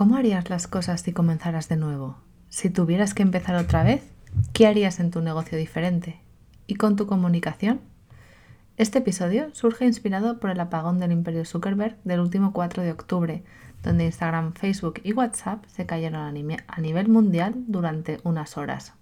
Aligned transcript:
¿Cómo 0.00 0.16
harías 0.16 0.48
las 0.48 0.66
cosas 0.66 1.02
si 1.02 1.12
comenzaras 1.12 1.68
de 1.68 1.76
nuevo? 1.76 2.16
Si 2.48 2.70
tuvieras 2.70 3.12
que 3.12 3.20
empezar 3.20 3.54
otra 3.56 3.82
vez, 3.84 4.02
¿qué 4.54 4.66
harías 4.66 4.98
en 4.98 5.10
tu 5.10 5.20
negocio 5.20 5.58
diferente? 5.58 6.22
¿Y 6.66 6.76
con 6.76 6.96
tu 6.96 7.06
comunicación? 7.06 7.82
Este 8.78 9.00
episodio 9.00 9.54
surge 9.54 9.84
inspirado 9.84 10.40
por 10.40 10.48
el 10.48 10.58
apagón 10.58 11.00
del 11.00 11.12
imperio 11.12 11.44
Zuckerberg 11.44 11.98
del 12.04 12.20
último 12.20 12.54
4 12.54 12.82
de 12.82 12.92
octubre, 12.92 13.44
donde 13.82 14.06
Instagram, 14.06 14.54
Facebook 14.54 15.02
y 15.04 15.12
WhatsApp 15.12 15.66
se 15.66 15.84
cayeron 15.84 16.22
a 16.66 16.80
nivel 16.80 17.08
mundial 17.08 17.52
durante 17.66 18.20
unas 18.24 18.56
horas. 18.56 18.94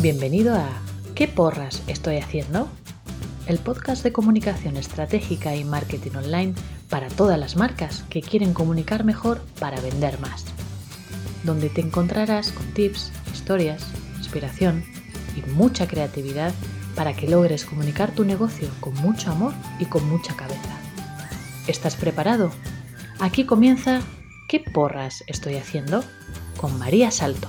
Bienvenido 0.00 0.56
a 0.56 0.68
¿Qué 1.14 1.28
porras 1.28 1.84
estoy 1.86 2.16
haciendo? 2.16 2.68
El 3.46 3.58
podcast 3.58 4.02
de 4.02 4.12
comunicación 4.12 4.76
estratégica 4.76 5.54
y 5.54 5.62
marketing 5.62 6.16
online 6.16 6.54
para 6.92 7.08
todas 7.08 7.38
las 7.38 7.56
marcas 7.56 8.04
que 8.10 8.20
quieren 8.20 8.52
comunicar 8.52 9.02
mejor 9.02 9.40
para 9.58 9.80
vender 9.80 10.20
más, 10.20 10.44
donde 11.42 11.70
te 11.70 11.80
encontrarás 11.80 12.52
con 12.52 12.66
tips, 12.74 13.10
historias, 13.32 13.86
inspiración 14.18 14.84
y 15.34 15.40
mucha 15.52 15.88
creatividad 15.88 16.52
para 16.94 17.14
que 17.14 17.30
logres 17.30 17.64
comunicar 17.64 18.10
tu 18.10 18.26
negocio 18.26 18.68
con 18.80 18.92
mucho 18.96 19.32
amor 19.32 19.54
y 19.78 19.86
con 19.86 20.06
mucha 20.06 20.36
cabeza. 20.36 20.76
¿Estás 21.66 21.96
preparado? 21.96 22.52
Aquí 23.20 23.46
comienza 23.46 24.02
¿Qué 24.46 24.60
porras 24.60 25.24
estoy 25.28 25.56
haciendo? 25.56 26.04
con 26.58 26.78
María 26.78 27.10
Salto. 27.10 27.48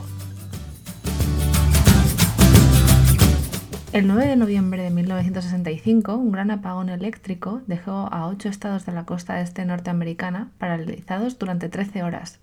El 3.94 4.08
9 4.08 4.26
de 4.26 4.36
noviembre 4.36 4.82
de 4.82 4.90
1965, 4.90 6.16
un 6.16 6.32
gran 6.32 6.50
apagón 6.50 6.90
eléctrico 6.90 7.62
dejó 7.68 8.10
a 8.12 8.26
ocho 8.26 8.50
estados 8.50 8.88
de 8.88 8.92
la 8.92 9.06
costa 9.06 9.40
este 9.40 9.66
norteamericana 9.66 10.50
paralizados 10.58 11.38
durante 11.38 11.70
13 11.70 12.02
horas, 12.02 12.40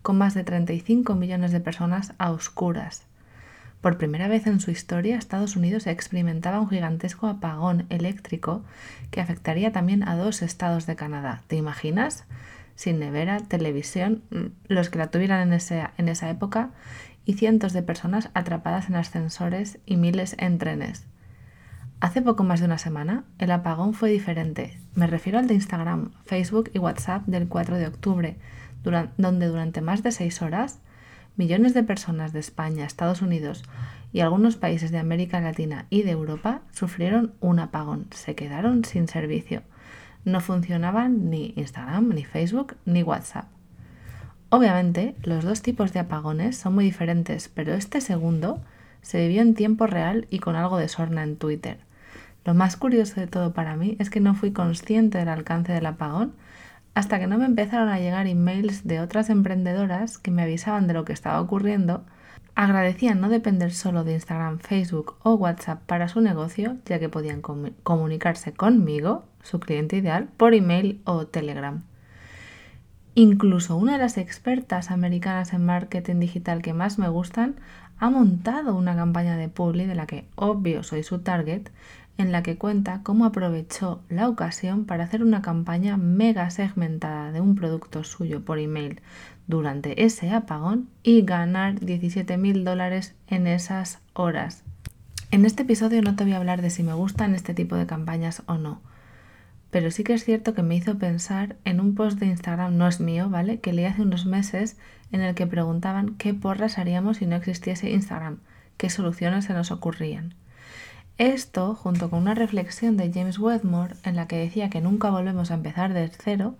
con 0.00 0.16
más 0.16 0.32
de 0.32 0.42
35 0.42 1.14
millones 1.14 1.52
de 1.52 1.60
personas 1.60 2.14
a 2.16 2.30
oscuras. 2.30 3.02
Por 3.82 3.98
primera 3.98 4.26
vez 4.26 4.46
en 4.46 4.58
su 4.58 4.70
historia, 4.70 5.18
Estados 5.18 5.54
Unidos 5.54 5.86
experimentaba 5.86 6.60
un 6.60 6.70
gigantesco 6.70 7.26
apagón 7.26 7.84
eléctrico 7.90 8.62
que 9.10 9.20
afectaría 9.20 9.72
también 9.72 10.02
a 10.08 10.16
dos 10.16 10.40
estados 10.40 10.86
de 10.86 10.96
Canadá. 10.96 11.42
¿Te 11.46 11.56
imaginas? 11.56 12.24
Sin 12.74 12.98
nevera, 12.98 13.40
televisión, 13.40 14.22
mm, 14.30 14.46
los 14.68 14.88
que 14.88 14.98
la 14.98 15.10
tuvieran 15.10 15.52
en, 15.52 15.60
en 15.98 16.08
esa 16.08 16.30
época 16.30 16.70
y 17.26 17.34
cientos 17.34 17.74
de 17.74 17.82
personas 17.82 18.30
atrapadas 18.32 18.88
en 18.88 18.94
ascensores 18.94 19.78
y 19.84 19.98
miles 19.98 20.36
en 20.38 20.56
trenes. 20.56 21.04
Hace 22.00 22.22
poco 22.22 22.44
más 22.44 22.60
de 22.60 22.66
una 22.66 22.78
semana, 22.78 23.24
el 23.38 23.50
apagón 23.50 23.92
fue 23.92 24.10
diferente. 24.10 24.78
Me 24.94 25.06
refiero 25.06 25.38
al 25.38 25.48
de 25.48 25.54
Instagram, 25.54 26.12
Facebook 26.24 26.70
y 26.72 26.78
WhatsApp 26.78 27.26
del 27.26 27.48
4 27.48 27.76
de 27.76 27.86
octubre, 27.86 28.36
donde 29.16 29.46
durante 29.46 29.80
más 29.80 30.02
de 30.02 30.12
seis 30.12 30.40
horas, 30.40 30.78
millones 31.36 31.74
de 31.74 31.82
personas 31.82 32.32
de 32.32 32.38
España, 32.38 32.86
Estados 32.86 33.22
Unidos 33.22 33.64
y 34.12 34.20
algunos 34.20 34.56
países 34.56 34.90
de 34.90 34.98
América 34.98 35.40
Latina 35.40 35.86
y 35.90 36.02
de 36.02 36.12
Europa 36.12 36.60
sufrieron 36.70 37.34
un 37.40 37.58
apagón, 37.58 38.06
se 38.12 38.34
quedaron 38.34 38.84
sin 38.84 39.08
servicio. 39.08 39.62
No 40.24 40.40
funcionaban 40.40 41.30
ni 41.30 41.54
Instagram, 41.56 42.08
ni 42.10 42.24
Facebook, 42.24 42.76
ni 42.84 43.02
WhatsApp. 43.02 43.55
Obviamente, 44.56 45.14
los 45.22 45.44
dos 45.44 45.60
tipos 45.60 45.92
de 45.92 46.00
apagones 46.00 46.56
son 46.56 46.74
muy 46.74 46.86
diferentes, 46.86 47.50
pero 47.50 47.74
este 47.74 48.00
segundo 48.00 48.58
se 49.02 49.20
vivió 49.20 49.42
en 49.42 49.52
tiempo 49.52 49.86
real 49.86 50.26
y 50.30 50.38
con 50.38 50.56
algo 50.56 50.78
de 50.78 50.88
sorna 50.88 51.24
en 51.24 51.36
Twitter. 51.36 51.76
Lo 52.42 52.54
más 52.54 52.78
curioso 52.78 53.20
de 53.20 53.26
todo 53.26 53.52
para 53.52 53.76
mí 53.76 53.98
es 53.98 54.08
que 54.08 54.20
no 54.20 54.34
fui 54.34 54.52
consciente 54.52 55.18
del 55.18 55.28
alcance 55.28 55.74
del 55.74 55.84
apagón 55.84 56.32
hasta 56.94 57.18
que 57.18 57.26
no 57.26 57.36
me 57.36 57.44
empezaron 57.44 57.90
a 57.90 57.98
llegar 57.98 58.26
emails 58.28 58.86
de 58.86 59.00
otras 59.00 59.28
emprendedoras 59.28 60.16
que 60.16 60.30
me 60.30 60.40
avisaban 60.40 60.86
de 60.86 60.94
lo 60.94 61.04
que 61.04 61.12
estaba 61.12 61.38
ocurriendo, 61.38 62.06
agradecían 62.54 63.20
no 63.20 63.28
depender 63.28 63.74
solo 63.74 64.04
de 64.04 64.14
Instagram, 64.14 64.60
Facebook 64.60 65.16
o 65.22 65.34
WhatsApp 65.34 65.82
para 65.84 66.08
su 66.08 66.22
negocio, 66.22 66.78
ya 66.86 66.98
que 66.98 67.10
podían 67.10 67.42
comunicarse 67.42 68.54
conmigo, 68.54 69.26
su 69.42 69.60
cliente 69.60 69.98
ideal, 69.98 70.30
por 70.38 70.54
email 70.54 71.02
o 71.04 71.26
Telegram. 71.26 71.84
Incluso 73.18 73.78
una 73.78 73.92
de 73.92 73.98
las 73.98 74.18
expertas 74.18 74.90
americanas 74.90 75.54
en 75.54 75.64
marketing 75.64 76.16
digital 76.20 76.60
que 76.60 76.74
más 76.74 76.98
me 76.98 77.08
gustan 77.08 77.54
ha 77.96 78.10
montado 78.10 78.76
una 78.76 78.94
campaña 78.94 79.38
de 79.38 79.48
Publi 79.48 79.86
de 79.86 79.94
la 79.94 80.06
que 80.06 80.26
obvio 80.34 80.82
soy 80.82 81.02
su 81.02 81.20
target, 81.20 81.70
en 82.18 82.30
la 82.30 82.42
que 82.42 82.58
cuenta 82.58 83.00
cómo 83.02 83.24
aprovechó 83.24 84.02
la 84.10 84.28
ocasión 84.28 84.84
para 84.84 85.04
hacer 85.04 85.22
una 85.22 85.40
campaña 85.40 85.96
mega 85.96 86.50
segmentada 86.50 87.32
de 87.32 87.40
un 87.40 87.54
producto 87.54 88.04
suyo 88.04 88.44
por 88.44 88.58
email 88.58 89.00
durante 89.46 90.04
ese 90.04 90.30
apagón 90.30 90.90
y 91.02 91.22
ganar 91.22 91.80
17 91.80 92.36
mil 92.36 92.64
dólares 92.66 93.14
en 93.28 93.46
esas 93.46 93.98
horas. 94.12 94.62
En 95.30 95.46
este 95.46 95.62
episodio 95.62 96.02
no 96.02 96.16
te 96.16 96.24
voy 96.24 96.34
a 96.34 96.36
hablar 96.36 96.60
de 96.60 96.68
si 96.68 96.82
me 96.82 96.92
gustan 96.92 97.34
este 97.34 97.54
tipo 97.54 97.76
de 97.76 97.86
campañas 97.86 98.42
o 98.44 98.58
no 98.58 98.82
pero 99.70 99.90
sí 99.90 100.04
que 100.04 100.14
es 100.14 100.24
cierto 100.24 100.54
que 100.54 100.62
me 100.62 100.76
hizo 100.76 100.98
pensar 100.98 101.56
en 101.64 101.80
un 101.80 101.94
post 101.94 102.18
de 102.18 102.26
Instagram, 102.26 102.76
no 102.76 102.86
es 102.86 103.00
mío, 103.00 103.28
¿vale? 103.28 103.60
Que 103.60 103.72
leí 103.72 103.84
hace 103.84 104.02
unos 104.02 104.26
meses 104.26 104.76
en 105.12 105.20
el 105.20 105.34
que 105.34 105.46
preguntaban 105.46 106.14
qué 106.16 106.34
porras 106.34 106.78
haríamos 106.78 107.18
si 107.18 107.26
no 107.26 107.36
existiese 107.36 107.90
Instagram, 107.90 108.38
qué 108.76 108.90
soluciones 108.90 109.44
se 109.44 109.54
nos 109.54 109.70
ocurrían. 109.70 110.34
Esto, 111.18 111.74
junto 111.74 112.10
con 112.10 112.20
una 112.20 112.34
reflexión 112.34 112.96
de 112.96 113.10
James 113.12 113.38
Wedmore 113.38 113.94
en 114.04 114.16
la 114.16 114.28
que 114.28 114.36
decía 114.36 114.68
que 114.68 114.82
nunca 114.82 115.10
volvemos 115.10 115.50
a 115.50 115.54
empezar 115.54 115.94
de 115.94 116.08
cero, 116.08 116.56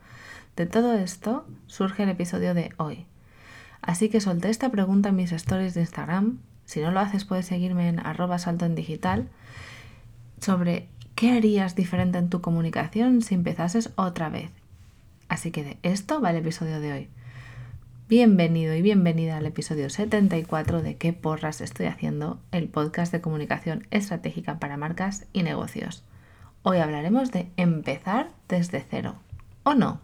de 0.56 0.65
todo 0.65 0.94
esto 0.94 1.47
surge 1.67 2.05
el 2.05 2.09
episodio 2.09 2.55
de 2.55 2.73
hoy. 2.78 3.06
Así 3.83 4.09
que 4.09 4.21
solté 4.21 4.49
esta 4.49 4.71
pregunta 4.71 5.11
en 5.11 5.17
mis 5.17 5.33
stories 5.33 5.75
de 5.75 5.83
Instagram, 5.83 6.38
si 6.65 6.81
no 6.81 6.91
lo 6.91 7.00
haces 7.00 7.25
puedes 7.25 7.47
seguirme 7.47 7.88
en 7.88 8.00
arroba 8.00 8.38
salto 8.38 8.65
en 8.65 8.75
digital, 8.75 9.28
sobre 10.41 10.88
¿Qué 11.16 11.32
harías 11.32 11.75
diferente 11.75 12.19
en 12.19 12.28
tu 12.28 12.43
comunicación 12.43 13.22
si 13.22 13.34
empezases 13.34 13.91
otra 13.97 14.28
vez? 14.28 14.50
Así 15.31 15.50
que 15.50 15.65
de 15.65 15.78
esto 15.82 16.21
va 16.21 16.28
el 16.28 16.37
episodio 16.37 16.78
de 16.78 16.93
hoy. 16.93 17.09
Bienvenido 18.06 18.75
y 18.75 18.82
bienvenida 18.82 19.38
al 19.38 19.47
episodio 19.47 19.88
74 19.88 20.82
de 20.82 20.97
¿Qué 20.97 21.15
porras 21.15 21.62
estoy 21.62 21.87
haciendo? 21.87 22.38
El 22.53 22.69
podcast 22.69 23.12
de 23.12 23.22
comunicación 23.22 23.87
estratégica 23.91 24.59
para 24.59 24.76
marcas 24.76 25.25
y 25.32 25.43
negocios. 25.43 26.05
Hoy 26.62 26.81
hablaremos 26.81 27.32
de 27.32 27.49
empezar 27.56 28.28
desde 28.47 28.84
cero. 28.87 29.15
¿O 29.62 29.72
no? 29.72 30.03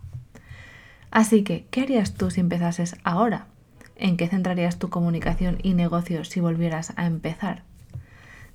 Así 1.11 1.45
que, 1.45 1.67
¿qué 1.71 1.83
harías 1.83 2.15
tú 2.15 2.31
si 2.31 2.41
empezases 2.41 2.97
ahora? 3.05 3.49
¿En 3.97 4.17
qué 4.17 4.29
centrarías 4.29 4.79
tu 4.79 4.89
comunicación 4.89 5.59
y 5.63 5.75
negocios 5.75 6.31
si 6.31 6.41
volvieras 6.41 6.95
a 6.97 7.05
empezar? 7.05 7.65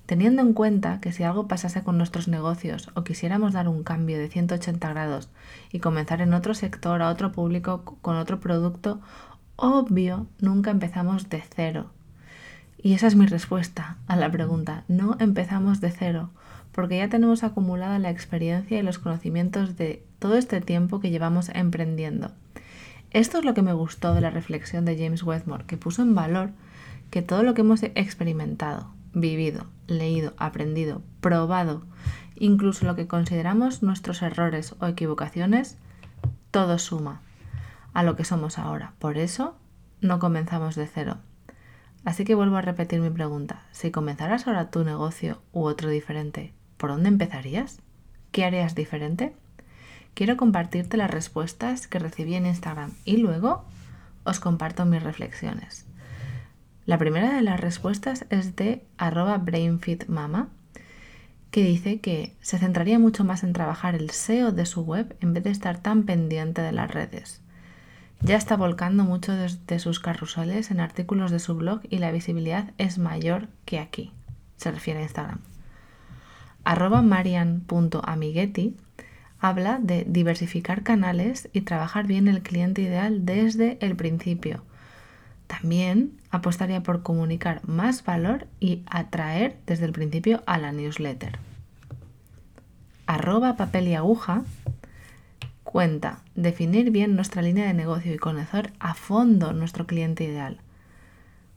Teniendo 0.07 0.41
en 0.41 0.53
cuenta 0.53 1.01
que 1.01 1.11
si 1.11 1.23
algo 1.23 1.49
pasase 1.49 1.83
con 1.83 1.97
nuestros 1.97 2.29
negocios 2.29 2.89
o 2.93 3.03
quisiéramos 3.03 3.51
dar 3.51 3.67
un 3.67 3.83
cambio 3.83 4.17
de 4.17 4.29
180 4.29 4.89
grados 4.89 5.29
y 5.69 5.79
comenzar 5.79 6.21
en 6.21 6.33
otro 6.33 6.53
sector, 6.53 7.01
a 7.01 7.09
otro 7.09 7.33
público, 7.33 7.83
con 8.01 8.15
otro 8.15 8.39
producto, 8.39 9.01
obvio, 9.57 10.25
nunca 10.39 10.71
empezamos 10.71 11.29
de 11.29 11.43
cero. 11.53 11.91
Y 12.81 12.93
esa 12.93 13.07
es 13.07 13.17
mi 13.17 13.25
respuesta 13.25 13.97
a 14.07 14.15
la 14.15 14.31
pregunta. 14.31 14.85
No 14.87 15.17
empezamos 15.19 15.81
de 15.81 15.91
cero, 15.91 16.29
porque 16.71 16.99
ya 16.99 17.09
tenemos 17.09 17.43
acumulada 17.43 17.99
la 17.99 18.09
experiencia 18.09 18.79
y 18.79 18.83
los 18.83 18.99
conocimientos 18.99 19.75
de 19.75 20.05
todo 20.19 20.37
este 20.37 20.61
tiempo 20.61 21.01
que 21.01 21.09
llevamos 21.09 21.49
emprendiendo. 21.49 22.31
Esto 23.11 23.39
es 23.39 23.43
lo 23.43 23.53
que 23.53 23.61
me 23.61 23.73
gustó 23.73 24.13
de 24.13 24.21
la 24.21 24.29
reflexión 24.29 24.85
de 24.85 24.97
James 24.97 25.23
Wedmore, 25.23 25.65
que 25.65 25.75
puso 25.75 26.01
en 26.01 26.15
valor 26.15 26.51
que 27.09 27.21
todo 27.21 27.43
lo 27.43 27.53
que 27.53 27.61
hemos 27.61 27.83
experimentado, 27.83 28.93
vivido, 29.19 29.67
leído, 29.87 30.33
aprendido, 30.37 31.01
probado, 31.21 31.83
incluso 32.35 32.85
lo 32.85 32.95
que 32.95 33.07
consideramos 33.07 33.83
nuestros 33.83 34.21
errores 34.21 34.75
o 34.79 34.87
equivocaciones, 34.87 35.77
todo 36.51 36.79
suma 36.79 37.21
a 37.93 38.03
lo 38.03 38.15
que 38.15 38.25
somos 38.25 38.59
ahora. 38.59 38.93
Por 38.99 39.17
eso 39.17 39.55
no 40.01 40.19
comenzamos 40.19 40.75
de 40.75 40.87
cero. 40.87 41.17
Así 42.05 42.23
que 42.23 42.35
vuelvo 42.35 42.57
a 42.57 42.61
repetir 42.61 43.01
mi 43.01 43.09
pregunta. 43.09 43.63
Si 43.71 43.91
comenzaras 43.91 44.47
ahora 44.47 44.69
tu 44.69 44.83
negocio 44.83 45.41
u 45.51 45.63
otro 45.63 45.89
diferente, 45.89 46.53
¿por 46.77 46.91
dónde 46.91 47.09
empezarías? 47.09 47.81
¿Qué 48.31 48.45
harías 48.45 48.75
diferente? 48.75 49.35
Quiero 50.13 50.37
compartirte 50.37 50.95
las 50.95 51.11
respuestas 51.11 51.87
que 51.87 51.99
recibí 51.99 52.35
en 52.35 52.45
Instagram 52.45 52.91
y 53.03 53.17
luego 53.17 53.65
os 54.23 54.39
comparto 54.39 54.85
mis 54.85 55.01
reflexiones. 55.01 55.86
La 56.87 56.97
primera 56.97 57.35
de 57.35 57.41
las 57.41 57.59
respuestas 57.59 58.25
es 58.29 58.55
de 58.55 58.81
arroba 58.97 59.37
brainfitmama, 59.39 60.47
que 61.51 61.61
dice 61.61 61.99
que 61.99 62.33
se 62.39 62.59
centraría 62.59 62.97
mucho 62.97 63.25
más 63.25 63.43
en 63.43 63.51
trabajar 63.51 63.93
el 63.93 64.09
SEO 64.11 64.53
de 64.53 64.65
su 64.65 64.83
web 64.83 65.17
en 65.19 65.33
vez 65.33 65.43
de 65.43 65.49
estar 65.49 65.79
tan 65.79 66.03
pendiente 66.03 66.61
de 66.61 66.71
las 66.71 66.89
redes. 66.89 67.41
Ya 68.21 68.37
está 68.37 68.55
volcando 68.55 69.03
mucho 69.03 69.33
de, 69.33 69.79
sus 69.79 69.99
carruseles 69.99 70.71
en 70.71 70.79
artículos 70.79 71.29
de 71.29 71.39
su 71.39 71.55
blog 71.55 71.81
y 71.89 71.97
la 71.97 72.13
visibilidad 72.13 72.71
es 72.77 72.97
mayor 72.99 73.49
que 73.65 73.79
aquí. 73.79 74.13
Se 74.55 74.71
refiere 74.71 75.01
a 75.01 75.03
Instagram. 75.03 75.39
Arroba 76.63 77.01
marian.amiguetti 77.01 78.77
habla 79.41 79.79
de 79.81 80.05
diversificar 80.07 80.83
canales 80.83 81.49
y 81.51 81.61
trabajar 81.61 82.07
bien 82.07 82.29
el 82.29 82.41
cliente 82.43 82.81
ideal 82.81 83.25
desde 83.25 83.77
el 83.85 83.97
principio. 83.97 84.63
También 85.47 86.16
apostaría 86.31 86.83
por 86.83 87.03
comunicar 87.03 87.61
más 87.67 88.03
valor 88.03 88.47
y 88.59 88.83
atraer 88.87 89.57
desde 89.65 89.85
el 89.85 89.91
principio 89.91 90.43
a 90.45 90.57
la 90.57 90.71
newsletter. 90.71 91.39
Arroba 93.05 93.55
papel 93.55 93.87
y 93.87 93.95
aguja 93.95 94.43
cuenta 95.63 96.19
definir 96.35 96.91
bien 96.91 97.15
nuestra 97.15 97.41
línea 97.41 97.67
de 97.67 97.73
negocio 97.73 98.13
y 98.13 98.17
conocer 98.17 98.73
a 98.79 98.93
fondo 98.93 99.53
nuestro 99.53 99.85
cliente 99.85 100.23
ideal. 100.23 100.59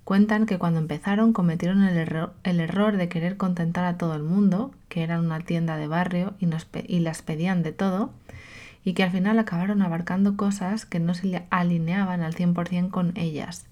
Cuentan 0.05 0.47
que 0.47 0.59
cuando 0.59 0.81
empezaron 0.81 1.33
cometieron 1.33 1.85
el, 1.85 1.97
error, 1.97 2.97
de 2.97 3.09
querer 3.09 3.37
contentar 3.37 3.85
a 3.85 3.97
todo 3.97 4.17
el 4.17 4.25
mundo, 4.25 4.73
que 4.89 5.05
eran 5.05 5.25
una 5.25 5.39
tienda 5.41 5.77
de 5.77 5.87
barrio 5.87 6.35
y, 6.41 6.49
y 6.89 7.01
las 7.01 7.23
pedían 7.23 7.63
de 7.63 7.71
todo, 7.73 8.11
y 8.83 8.95
que 8.95 9.05
al 9.05 9.13
final 9.13 9.39
acabaron 9.39 9.83
abarcando 9.83 10.37
cosas 10.37 10.85
que 10.85 10.99
no 10.99 11.15
se 11.15 11.47
alineaban 11.51 12.23
al 12.23 12.35
100% 12.35 12.91
con 12.91 13.17
ellas. 13.17 13.67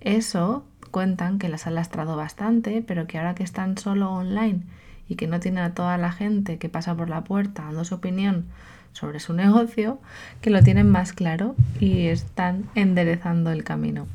Eso 0.00 0.64
cuentan 0.90 1.38
que 1.38 1.48
las 1.48 1.66
ha 1.66 1.70
lastrado 1.70 2.16
bastante, 2.16 2.82
pero 2.86 3.06
que 3.06 3.18
ahora 3.18 3.34
que 3.34 3.44
están 3.44 3.78
solo 3.78 4.10
online 4.10 4.62
y 5.08 5.16
que 5.16 5.26
no 5.26 5.40
tienen 5.40 5.64
a 5.64 5.74
toda 5.74 5.98
la 5.98 6.12
gente 6.12 6.58
que 6.58 6.68
pasa 6.68 6.96
por 6.96 7.08
la 7.08 7.24
puerta 7.24 7.64
dando 7.64 7.84
su 7.84 7.96
opinión 7.96 8.46
sobre 8.92 9.20
su 9.20 9.32
negocio, 9.34 10.00
que 10.40 10.50
lo 10.50 10.62
tienen 10.62 10.88
más 10.88 11.12
claro 11.12 11.54
y 11.78 12.06
están 12.06 12.68
enderezando 12.74 13.50
el 13.50 13.64
camino. 13.64 14.06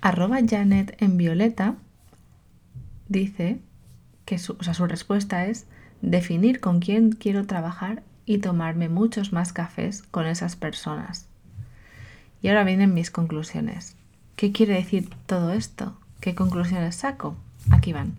Arroba 0.00 0.38
Janet 0.46 1.00
en 1.00 1.16
violeta 1.16 1.76
dice 3.08 3.58
que 4.26 4.38
su, 4.38 4.56
su 4.60 4.86
respuesta 4.86 5.46
es 5.46 5.66
definir 6.02 6.60
con 6.60 6.80
quién 6.80 7.12
quiero 7.12 7.46
trabajar 7.46 8.02
y 8.26 8.38
tomarme 8.38 8.88
muchos 8.88 9.32
más 9.32 9.52
cafés 9.52 10.02
con 10.02 10.26
esas 10.26 10.56
personas. 10.56 11.26
Y 12.44 12.48
ahora 12.50 12.64
vienen 12.64 12.92
mis 12.92 13.10
conclusiones. 13.10 13.96
¿Qué 14.36 14.52
quiere 14.52 14.74
decir 14.74 15.08
todo 15.24 15.54
esto? 15.54 15.96
¿Qué 16.20 16.34
conclusiones 16.34 16.94
saco? 16.94 17.38
Aquí 17.70 17.94
van. 17.94 18.16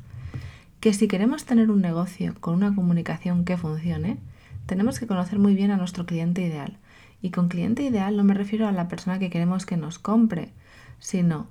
Que 0.80 0.94
si 0.94 1.08
queremos 1.08 1.46
tener 1.46 1.70
un 1.70 1.80
negocio 1.80 2.34
con 2.40 2.56
una 2.56 2.74
comunicación 2.74 3.46
que 3.46 3.56
funcione, 3.56 4.18
tenemos 4.66 5.00
que 5.00 5.06
conocer 5.06 5.38
muy 5.38 5.54
bien 5.54 5.70
a 5.70 5.78
nuestro 5.78 6.08
cliente 6.08 6.42
ideal. 6.42 6.80
Y 7.22 7.30
con 7.30 7.50
cliente 7.50 7.84
ideal 7.84 8.18
no 8.18 8.24
me 8.24 8.34
refiero 8.34 8.68
a 8.68 8.72
la 8.72 8.88
persona 8.88 9.20
que 9.20 9.30
queremos 9.30 9.68
que 9.68 9.78
nos 9.78 10.00
compre, 10.00 10.50
sino 10.98 11.46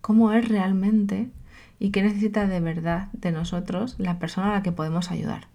cómo 0.00 0.32
es 0.32 0.48
realmente 0.48 1.30
y 1.78 1.90
qué 1.90 2.02
necesita 2.02 2.48
de 2.48 2.58
verdad 2.58 3.06
de 3.12 3.30
nosotros 3.30 3.94
la 3.98 4.18
persona 4.18 4.50
a 4.50 4.54
la 4.54 4.62
que 4.64 4.72
podemos 4.72 5.12
ayudar. 5.12 5.46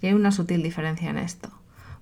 Y 0.00 0.06
hay 0.06 0.14
una 0.14 0.32
sutil 0.32 0.62
diferencia 0.62 1.10
en 1.10 1.18
esto, 1.18 1.50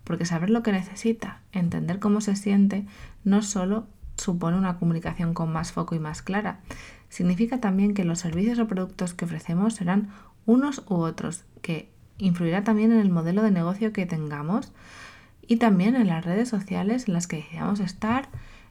porque 0.04 0.26
saber 0.26 0.48
lo 0.48 0.62
que 0.62 0.70
necesita, 0.70 1.40
entender 1.50 1.98
cómo 1.98 2.20
se 2.20 2.36
siente, 2.36 2.86
no 3.24 3.42
solo 3.42 3.88
supone 4.16 4.56
una 4.56 4.78
comunicación 4.78 5.34
con 5.34 5.52
más 5.52 5.72
foco 5.72 5.94
y 5.94 5.98
más 5.98 6.22
clara, 6.22 6.60
significa 7.08 7.60
también 7.60 7.94
que 7.94 8.04
los 8.04 8.20
servicios 8.20 8.58
o 8.58 8.66
productos 8.66 9.14
que 9.14 9.24
ofrecemos 9.24 9.74
serán 9.74 10.10
unos 10.46 10.82
u 10.88 10.94
otros, 10.96 11.44
que 11.60 11.90
influirá 12.18 12.64
también 12.64 12.92
en 12.92 13.00
el 13.00 13.10
modelo 13.10 13.42
de 13.42 13.50
negocio 13.50 13.92
que 13.92 14.06
tengamos 14.06 14.72
y 15.46 15.56
también 15.56 15.96
en 15.96 16.06
las 16.06 16.24
redes 16.24 16.48
sociales 16.48 17.08
en 17.08 17.14
las 17.14 17.26
que 17.26 17.36
decidamos 17.36 17.80
estar, 17.80 18.28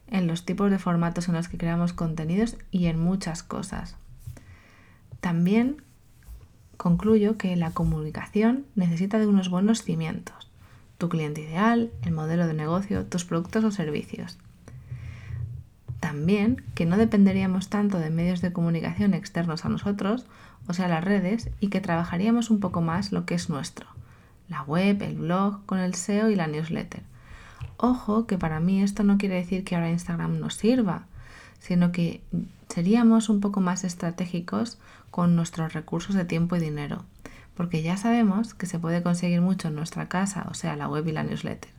en 0.08 0.28
los 0.28 0.46
tipos 0.46 0.70
de 0.72 0.80
formatos 0.80 1.28
en 1.28 1.36
los 1.36 1.48
que 1.48 1.58
creamos 1.58 1.94
contenidos 1.94 2.58
y 2.72 2.88
en 2.88 3.00
muchas 3.00 3.44
cosas. 3.44 3.96
También 5.22 5.84
concluyo 6.78 7.38
que 7.38 7.56
la 7.56 7.72
comunicación 7.72 8.66
necesita 8.76 9.20
de 9.20 9.28
unos 9.28 9.50
buenos 9.50 9.84
cimientos. 9.84 10.50
Tu 10.98 11.10
cliente 11.10 11.42
ideal, 11.42 11.92
el 12.02 12.12
modelo 12.12 12.48
de 12.48 12.54
negocio, 12.54 13.06
tus 13.06 13.24
productos 13.24 13.64
o 13.64 13.72
servicios. 13.72 14.38
También 16.12 16.62
que 16.76 16.86
no 16.86 16.98
dependeríamos 16.98 17.70
tanto 17.70 17.98
de 17.98 18.10
medios 18.10 18.42
de 18.42 18.52
comunicación 18.52 19.14
externos 19.14 19.64
a 19.64 19.70
nosotros, 19.70 20.26
o 20.68 20.74
sea, 20.74 20.90
las 20.90 21.02
redes, 21.02 21.50
y 21.62 21.70
que 21.70 21.80
trabajaríamos 21.80 22.50
un 22.50 22.60
poco 22.60 22.82
más 22.82 23.14
lo 23.14 23.26
que 23.26 23.34
es 23.34 23.50
nuestro, 23.50 23.88
la 24.50 24.62
web, 24.64 25.02
el 25.04 25.16
blog, 25.16 25.66
con 25.66 25.80
el 25.80 25.96
SEO 25.96 26.30
y 26.30 26.36
la 26.36 26.48
newsletter. 26.48 27.04
Ojo 27.78 28.28
que 28.28 28.38
para 28.38 28.60
mí 28.60 28.84
esto 28.84 29.06
no 29.06 29.18
quiere 29.18 29.36
decir 29.36 29.64
que 29.64 29.76
ahora 29.76 29.90
Instagram 29.90 30.38
nos 30.38 30.56
sirva, 30.56 31.06
sino 31.60 31.94
que 31.94 32.20
seríamos 32.68 33.30
un 33.30 33.40
poco 33.40 33.62
más 33.62 33.86
estratégicos 33.86 34.80
con 35.12 35.38
nuestros 35.38 35.72
recursos 35.72 36.14
de 36.14 36.26
tiempo 36.26 36.58
y 36.58 36.60
dinero, 36.60 37.06
porque 37.56 37.84
ya 37.84 37.96
sabemos 37.96 38.54
que 38.54 38.66
se 38.66 38.80
puede 38.80 39.02
conseguir 39.02 39.40
mucho 39.40 39.70
en 39.70 39.76
nuestra 39.76 40.10
casa, 40.10 40.46
o 40.50 40.56
sea, 40.56 40.76
la 40.76 40.90
web 40.90 41.08
y 41.08 41.14
la 41.14 41.24
newsletter. 41.24 41.72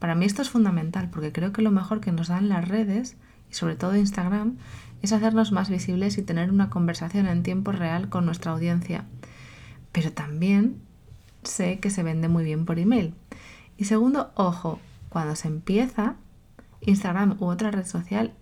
Para 0.00 0.16
mí 0.16 0.24
esto 0.24 0.42
es 0.42 0.50
fundamental 0.50 1.08
porque 1.08 1.30
creo 1.30 1.52
que 1.52 1.62
lo 1.62 1.70
mejor 1.70 2.00
que 2.00 2.10
nos 2.10 2.26
dan 2.26 2.48
las 2.48 2.66
redes, 2.66 3.16
y 3.50 3.54
sobre 3.54 3.76
todo 3.76 3.96
Instagram, 3.96 4.56
es 5.02 5.12
hacernos 5.12 5.52
más 5.52 5.68
visibles 5.68 6.18
y 6.18 6.22
tener 6.22 6.50
una 6.50 6.70
conversación 6.70 7.26
en 7.26 7.42
tiempo 7.42 7.72
real 7.72 8.08
con 8.08 8.24
nuestra 8.24 8.52
audiencia. 8.52 9.04
Pero 9.92 10.12
también 10.12 10.80
sé 11.42 11.78
que 11.78 11.90
se 11.90 12.02
vende 12.02 12.28
muy 12.28 12.44
bien 12.44 12.64
por 12.64 12.78
email. 12.78 13.14
Y 13.76 13.84
segundo, 13.84 14.32
ojo, 14.34 14.80
cuando 15.08 15.36
se 15.36 15.48
empieza, 15.48 16.16
Instagram 16.80 17.36
u 17.40 17.46
otra 17.46 17.70
red 17.70 17.86
social 17.86 18.32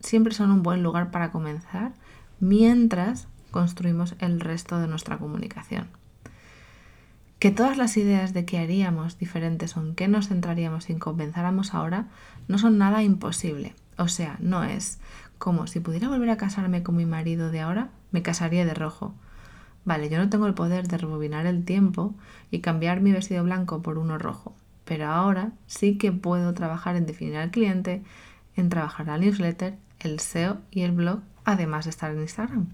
siempre 0.00 0.34
son 0.34 0.50
un 0.50 0.62
buen 0.62 0.82
lugar 0.82 1.10
para 1.10 1.30
comenzar 1.30 1.92
mientras 2.40 3.28
construimos 3.50 4.14
el 4.18 4.40
resto 4.40 4.78
de 4.78 4.88
nuestra 4.88 5.18
comunicación. 5.18 5.88
Que 7.38 7.50
todas 7.50 7.76
las 7.78 7.96
ideas 7.96 8.34
de 8.34 8.44
qué 8.44 8.58
haríamos 8.58 9.18
diferentes 9.18 9.76
o 9.76 9.80
en 9.80 9.94
qué 9.94 10.08
nos 10.08 10.28
centraríamos 10.28 10.84
si 10.84 10.94
comenzáramos 10.96 11.74
ahora 11.74 12.08
no 12.48 12.58
son 12.58 12.78
nada 12.78 13.02
imposible. 13.02 13.74
O 14.00 14.08
sea, 14.08 14.38
no 14.40 14.64
es 14.64 14.98
como 15.36 15.66
si 15.66 15.78
pudiera 15.78 16.08
volver 16.08 16.30
a 16.30 16.38
casarme 16.38 16.82
con 16.82 16.96
mi 16.96 17.04
marido 17.04 17.50
de 17.50 17.60
ahora, 17.60 17.90
me 18.12 18.22
casaría 18.22 18.64
de 18.64 18.72
rojo. 18.72 19.14
Vale, 19.84 20.08
yo 20.08 20.16
no 20.16 20.30
tengo 20.30 20.46
el 20.46 20.54
poder 20.54 20.88
de 20.88 20.96
rebobinar 20.96 21.44
el 21.44 21.66
tiempo 21.66 22.14
y 22.50 22.60
cambiar 22.60 23.02
mi 23.02 23.12
vestido 23.12 23.44
blanco 23.44 23.82
por 23.82 23.98
uno 23.98 24.16
rojo, 24.16 24.54
pero 24.86 25.08
ahora 25.08 25.52
sí 25.66 25.98
que 25.98 26.12
puedo 26.12 26.54
trabajar 26.54 26.96
en 26.96 27.04
definir 27.04 27.36
al 27.36 27.50
cliente, 27.50 28.02
en 28.56 28.70
trabajar 28.70 29.06
la 29.06 29.18
newsletter, 29.18 29.76
el 29.98 30.18
SEO 30.18 30.56
y 30.70 30.80
el 30.80 30.92
blog, 30.92 31.20
además 31.44 31.84
de 31.84 31.90
estar 31.90 32.10
en 32.10 32.22
Instagram. 32.22 32.68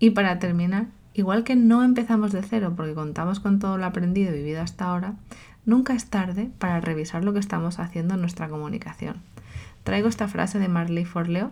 Y 0.00 0.10
para 0.10 0.40
terminar, 0.40 0.86
igual 1.14 1.44
que 1.44 1.54
no 1.54 1.84
empezamos 1.84 2.32
de 2.32 2.42
cero 2.42 2.72
porque 2.76 2.94
contamos 2.94 3.38
con 3.38 3.60
todo 3.60 3.78
lo 3.78 3.86
aprendido 3.86 4.34
y 4.34 4.38
vivido 4.38 4.62
hasta 4.62 4.86
ahora, 4.86 5.14
nunca 5.64 5.94
es 5.94 6.10
tarde 6.10 6.50
para 6.58 6.80
revisar 6.80 7.22
lo 7.22 7.32
que 7.32 7.38
estamos 7.38 7.78
haciendo 7.78 8.14
en 8.14 8.20
nuestra 8.20 8.48
comunicación. 8.48 9.22
Traigo 9.88 10.08
esta 10.10 10.28
frase 10.28 10.58
de 10.58 10.68
Marley 10.68 11.06
Forleo 11.06 11.50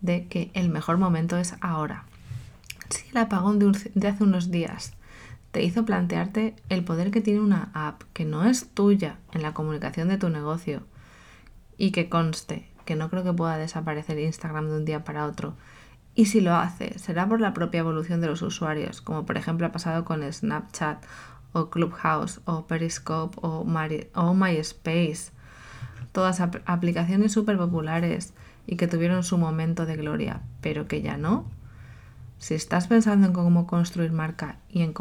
de 0.00 0.26
que 0.26 0.50
el 0.54 0.70
mejor 0.70 0.96
momento 0.96 1.36
es 1.36 1.54
ahora. 1.60 2.06
Si 2.88 3.10
el 3.10 3.18
apagón 3.18 3.58
de 3.58 4.08
hace 4.08 4.24
unos 4.24 4.50
días 4.50 4.94
te 5.50 5.62
hizo 5.62 5.84
plantearte 5.84 6.56
el 6.70 6.82
poder 6.82 7.10
que 7.10 7.20
tiene 7.20 7.40
una 7.40 7.70
app 7.74 8.00
que 8.14 8.24
no 8.24 8.44
es 8.44 8.70
tuya 8.70 9.18
en 9.32 9.42
la 9.42 9.52
comunicación 9.52 10.08
de 10.08 10.16
tu 10.16 10.30
negocio 10.30 10.82
y 11.76 11.90
que 11.90 12.08
conste 12.08 12.70
que 12.86 12.96
no 12.96 13.10
creo 13.10 13.22
que 13.22 13.34
pueda 13.34 13.58
desaparecer 13.58 14.18
Instagram 14.18 14.70
de 14.70 14.76
un 14.78 14.86
día 14.86 15.04
para 15.04 15.26
otro. 15.26 15.54
Y 16.14 16.24
si 16.24 16.40
lo 16.40 16.54
hace, 16.54 16.98
será 16.98 17.28
por 17.28 17.42
la 17.42 17.52
propia 17.52 17.80
evolución 17.80 18.22
de 18.22 18.28
los 18.28 18.40
usuarios, 18.40 19.02
como 19.02 19.26
por 19.26 19.36
ejemplo 19.36 19.66
ha 19.66 19.72
pasado 19.72 20.06
con 20.06 20.22
Snapchat 20.32 21.04
o 21.52 21.68
Clubhouse 21.68 22.40
o 22.46 22.66
Periscope 22.66 23.36
o, 23.42 23.62
MySpace. 23.66 25.34
Todas 26.14 26.40
aplicaciones 26.40 27.32
súper 27.32 27.58
populares 27.58 28.34
y 28.68 28.76
que 28.76 28.86
tuvieron 28.86 29.24
su 29.24 29.36
momento 29.36 29.84
de 29.84 29.96
gloria, 29.96 30.42
pero 30.60 30.86
que 30.86 31.02
ya 31.02 31.16
no. 31.16 31.44
Si 32.38 32.54
estás 32.54 32.86
pensando 32.86 33.26
en 33.26 33.32
cómo 33.32 33.66
construir 33.66 34.12
marca 34.12 34.58
y 34.68 34.82
en, 34.82 34.94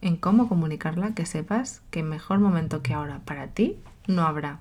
en 0.00 0.16
cómo 0.16 0.48
comunicarla, 0.48 1.14
que 1.14 1.26
sepas 1.26 1.82
que 1.92 2.02
mejor 2.02 2.40
momento 2.40 2.82
que 2.82 2.92
ahora 2.92 3.20
para 3.24 3.46
ti 3.46 3.76
no 4.08 4.22
habrá. 4.22 4.58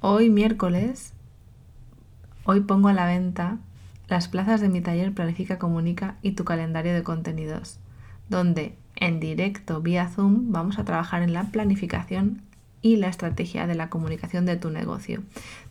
Hoy 0.00 0.30
miércoles, 0.30 1.12
hoy 2.42 2.58
pongo 2.58 2.88
a 2.88 2.92
la 2.92 3.06
venta 3.06 3.58
las 4.08 4.26
plazas 4.26 4.60
de 4.60 4.68
mi 4.68 4.80
taller 4.80 5.14
Planifica, 5.14 5.60
Comunica 5.60 6.16
y 6.22 6.32
tu 6.32 6.44
calendario 6.44 6.92
de 6.92 7.04
contenidos, 7.04 7.78
donde 8.28 8.76
en 8.96 9.20
directo 9.20 9.80
vía 9.80 10.08
Zoom 10.08 10.50
vamos 10.50 10.80
a 10.80 10.84
trabajar 10.84 11.22
en 11.22 11.34
la 11.34 11.44
planificación 11.52 12.42
y 12.82 12.96
la 12.96 13.08
estrategia 13.08 13.66
de 13.66 13.74
la 13.74 13.90
comunicación 13.90 14.46
de 14.46 14.56
tu 14.56 14.70
negocio. 14.70 15.22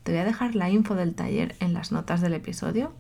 Te 0.04 0.12
voy 0.12 0.22
a 0.22 0.26
dejar 0.26 0.56
la 0.56 0.70
info 0.70 0.96
del 0.96 1.16
taller 1.16 1.56
en 1.60 1.74
las 1.74 1.92
notas 1.92 2.22
del 2.22 2.34
episodio, 2.34 2.94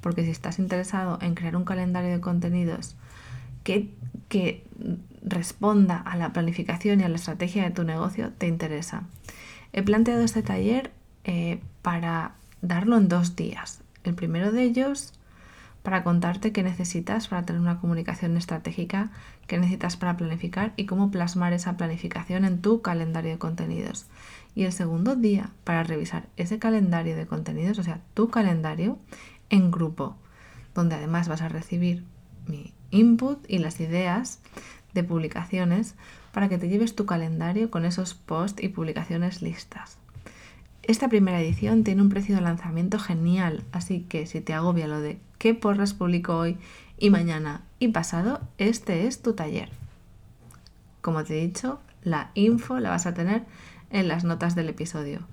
porque 0.00 0.24
si 0.24 0.30
estás 0.30 0.58
interesado 0.58 1.18
en 1.20 1.34
crear 1.34 1.56
un 1.56 1.64
calendario 1.64 2.10
de 2.10 2.20
contenidos 2.20 2.94
que, 3.64 3.90
que 4.28 4.64
responda 5.22 5.98
a 5.98 6.16
la 6.16 6.32
planificación 6.32 7.00
y 7.00 7.04
a 7.04 7.08
la 7.08 7.16
estrategia 7.16 7.64
de 7.64 7.70
tu 7.70 7.82
negocio, 7.82 8.32
te 8.38 8.46
interesa. 8.46 9.02
He 9.72 9.82
planteado 9.82 10.22
este 10.22 10.42
taller 10.42 10.92
eh, 11.24 11.60
para 11.82 12.36
darlo 12.62 12.96
en 12.96 13.08
dos 13.08 13.34
días. 13.34 13.82
El 14.04 14.14
primero 14.14 14.52
de 14.52 14.62
ellos 14.62 15.12
para 15.86 16.02
contarte 16.02 16.50
qué 16.50 16.64
necesitas 16.64 17.28
para 17.28 17.44
tener 17.44 17.62
una 17.62 17.78
comunicación 17.78 18.36
estratégica, 18.36 19.12
qué 19.46 19.56
necesitas 19.56 19.96
para 19.96 20.16
planificar 20.16 20.72
y 20.74 20.84
cómo 20.84 21.12
plasmar 21.12 21.52
esa 21.52 21.76
planificación 21.76 22.44
en 22.44 22.60
tu 22.60 22.82
calendario 22.82 23.30
de 23.30 23.38
contenidos. 23.38 24.06
Y 24.56 24.64
el 24.64 24.72
segundo 24.72 25.14
día 25.14 25.50
para 25.62 25.84
revisar 25.84 26.26
ese 26.36 26.58
calendario 26.58 27.14
de 27.14 27.28
contenidos, 27.28 27.78
o 27.78 27.84
sea, 27.84 28.00
tu 28.14 28.30
calendario 28.30 28.98
en 29.48 29.70
grupo, 29.70 30.16
donde 30.74 30.96
además 30.96 31.28
vas 31.28 31.42
a 31.42 31.48
recibir 31.48 32.02
mi 32.48 32.74
input 32.90 33.48
y 33.48 33.58
las 33.58 33.78
ideas 33.78 34.40
de 34.92 35.04
publicaciones 35.04 35.94
para 36.32 36.48
que 36.48 36.58
te 36.58 36.68
lleves 36.68 36.96
tu 36.96 37.06
calendario 37.06 37.70
con 37.70 37.84
esos 37.84 38.14
posts 38.14 38.60
y 38.60 38.70
publicaciones 38.70 39.40
listas. 39.40 39.98
Esta 40.88 41.08
primera 41.08 41.40
edición 41.40 41.82
tiene 41.82 42.00
un 42.00 42.10
precio 42.10 42.36
de 42.36 42.42
lanzamiento 42.42 43.00
genial, 43.00 43.64
así 43.72 44.02
que 44.02 44.24
si 44.26 44.40
te 44.40 44.54
agobia 44.54 44.86
lo 44.86 45.00
de 45.00 45.18
qué 45.36 45.52
porras 45.52 45.94
publico 45.94 46.36
hoy 46.36 46.58
y 46.96 47.10
mañana 47.10 47.64
y 47.80 47.88
pasado, 47.88 48.40
este 48.56 49.08
es 49.08 49.20
tu 49.20 49.32
taller. 49.32 49.68
Como 51.00 51.24
te 51.24 51.36
he 51.36 51.44
dicho, 51.44 51.80
la 52.04 52.30
info 52.34 52.78
la 52.78 52.90
vas 52.90 53.06
a 53.06 53.14
tener 53.14 53.42
en 53.90 54.06
las 54.06 54.22
notas 54.22 54.54
del 54.54 54.68
episodio. 54.68 55.26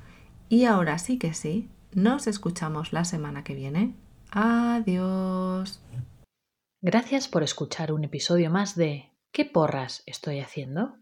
Y 0.50 0.66
ahora 0.66 0.98
sí 0.98 1.20
que 1.20 1.36
sí, 1.36 1.70
nos 1.94 2.26
escuchamos 2.26 2.92
la 2.92 3.06
semana 3.06 3.44
que 3.44 3.54
viene. 3.54 3.94
Adiós. 4.32 5.84
Gracias 6.82 7.28
por 7.28 7.44
escuchar 7.44 7.94
un 7.94 8.04
episodio 8.04 8.50
más 8.50 8.76
de 8.76 9.12
¿Qué 9.32 9.46
porras 9.46 10.02
estoy 10.08 10.40
haciendo? 10.40 10.96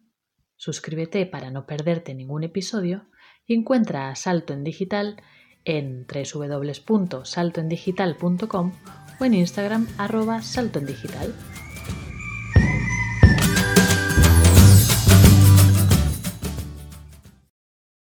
Suscríbete 0.58 1.26
para 1.26 1.52
no 1.52 1.66
perderte 1.66 2.14
ningún 2.14 2.44
episodio 2.44 3.06
encuentra 3.48 4.16
Salto 4.16 4.54
en 4.54 4.64
Digital 4.64 5.22
en 5.66 6.08
www.saltoendigital.com 6.08 8.72
o 9.20 9.26
en 9.26 9.34
Instagram 9.34 9.88
arroba 9.98 10.42
saltoendigital. 10.42 11.36